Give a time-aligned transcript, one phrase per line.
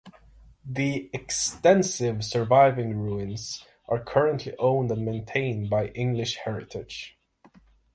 [0.65, 7.19] The extensive surviving ruins are currently owned and maintained by English Heritage.